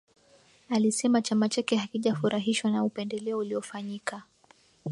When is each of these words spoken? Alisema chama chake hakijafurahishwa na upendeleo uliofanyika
Alisema 0.69 1.21
chama 1.21 1.49
chake 1.49 1.75
hakijafurahishwa 1.75 2.71
na 2.71 2.83
upendeleo 2.83 3.37
uliofanyika 3.37 4.23